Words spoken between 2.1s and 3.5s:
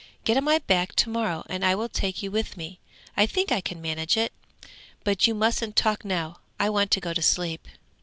you with me; I